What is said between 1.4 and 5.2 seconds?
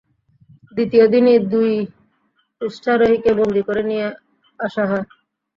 দুই উষ্ট্রারোহীকে বন্দি করে নিয়ে আসা হয়।